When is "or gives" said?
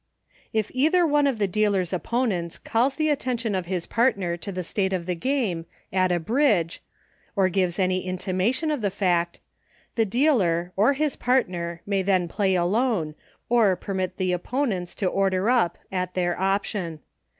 7.35-7.77